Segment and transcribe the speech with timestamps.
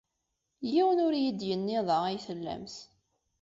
[0.71, 2.75] Yiwen ur iyi-d-yenni da ay tellamt.